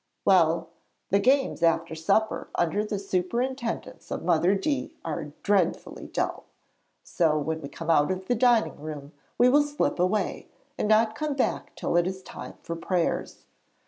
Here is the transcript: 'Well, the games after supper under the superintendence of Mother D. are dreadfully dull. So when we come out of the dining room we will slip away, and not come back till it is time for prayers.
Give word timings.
'Well, 0.25 0.69
the 1.11 1.19
games 1.19 1.61
after 1.61 1.93
supper 1.93 2.47
under 2.55 2.83
the 2.83 2.97
superintendence 2.97 4.09
of 4.09 4.23
Mother 4.23 4.55
D. 4.55 4.95
are 5.05 5.25
dreadfully 5.43 6.07
dull. 6.07 6.45
So 7.03 7.37
when 7.37 7.61
we 7.61 7.69
come 7.69 7.91
out 7.91 8.09
of 8.09 8.25
the 8.25 8.33
dining 8.33 8.79
room 8.81 9.11
we 9.37 9.47
will 9.47 9.61
slip 9.61 9.99
away, 9.99 10.47
and 10.75 10.87
not 10.87 11.13
come 11.13 11.35
back 11.35 11.75
till 11.75 11.95
it 11.97 12.07
is 12.07 12.23
time 12.23 12.55
for 12.63 12.75
prayers. 12.75 13.45